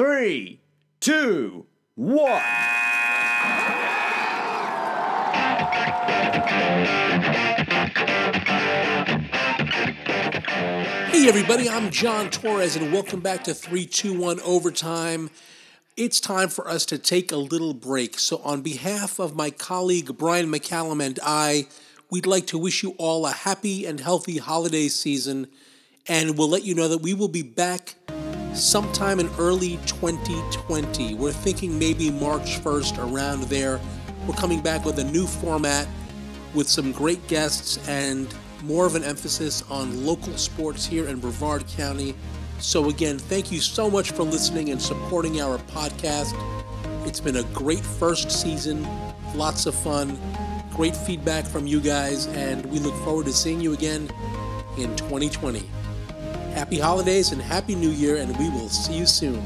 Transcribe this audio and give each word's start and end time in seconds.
three, 0.00 0.58
two, 0.98 1.66
one. 1.94 2.40
Hey, 11.10 11.28
everybody, 11.28 11.68
I'm 11.68 11.90
John 11.90 12.30
Torres, 12.30 12.76
and 12.76 12.90
welcome 12.94 13.20
back 13.20 13.44
to 13.44 13.52
321 13.52 14.40
Overtime. 14.40 15.28
It's 15.98 16.18
time 16.18 16.48
for 16.48 16.66
us 16.66 16.86
to 16.86 16.96
take 16.96 17.30
a 17.30 17.36
little 17.36 17.74
break. 17.74 18.18
So, 18.18 18.38
on 18.38 18.62
behalf 18.62 19.18
of 19.18 19.36
my 19.36 19.50
colleague 19.50 20.16
Brian 20.16 20.50
McCallum 20.50 21.04
and 21.04 21.18
I, 21.22 21.66
we'd 22.10 22.24
like 22.24 22.46
to 22.46 22.56
wish 22.56 22.82
you 22.82 22.94
all 22.96 23.26
a 23.26 23.32
happy 23.32 23.84
and 23.84 24.00
healthy 24.00 24.38
holiday 24.38 24.88
season, 24.88 25.48
and 26.08 26.38
we'll 26.38 26.48
let 26.48 26.64
you 26.64 26.74
know 26.74 26.88
that 26.88 27.02
we 27.02 27.12
will 27.12 27.28
be 27.28 27.42
back 27.42 27.96
sometime 28.54 29.20
in 29.20 29.28
early 29.38 29.78
2020. 29.86 31.14
We're 31.14 31.32
thinking 31.32 31.78
maybe 31.78 32.10
March 32.10 32.60
1st, 32.60 32.98
around 33.12 33.44
there. 33.44 33.80
We're 34.26 34.34
coming 34.34 34.60
back 34.60 34.84
with 34.84 34.98
a 34.98 35.04
new 35.04 35.26
format 35.26 35.86
with 36.54 36.68
some 36.68 36.92
great 36.92 37.26
guests 37.28 37.78
and 37.88 38.32
more 38.64 38.86
of 38.86 38.94
an 38.94 39.04
emphasis 39.04 39.62
on 39.70 40.04
local 40.04 40.36
sports 40.36 40.84
here 40.84 41.06
in 41.08 41.20
Brevard 41.20 41.66
County. 41.68 42.14
So, 42.58 42.90
again, 42.90 43.18
thank 43.18 43.50
you 43.50 43.60
so 43.60 43.90
much 43.90 44.10
for 44.10 44.22
listening 44.22 44.68
and 44.70 44.80
supporting 44.80 45.40
our 45.40 45.58
podcast. 45.58 46.34
It's 47.06 47.20
been 47.20 47.36
a 47.36 47.44
great 47.54 47.80
first 47.80 48.30
season, 48.30 48.86
lots 49.34 49.64
of 49.66 49.74
fun, 49.74 50.18
great 50.74 50.94
feedback 50.94 51.46
from 51.46 51.66
you 51.66 51.80
guys, 51.80 52.26
and 52.26 52.64
we 52.66 52.78
look 52.78 52.94
forward 53.04 53.26
to 53.26 53.32
seeing 53.32 53.60
you 53.60 53.72
again 53.72 54.10
in 54.76 54.94
2020. 54.96 55.62
Happy 56.54 56.78
holidays 56.78 57.32
and 57.32 57.40
Happy 57.40 57.74
New 57.74 57.90
Year, 57.90 58.16
and 58.16 58.36
we 58.36 58.50
will 58.50 58.68
see 58.68 58.94
you 58.94 59.06
soon. 59.06 59.42